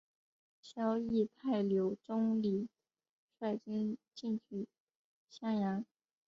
[0.63, 2.67] 萧绎派柳仲礼
[3.39, 4.67] 率军进取
[5.29, 5.85] 襄阳。